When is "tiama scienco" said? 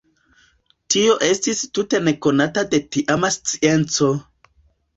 2.97-4.13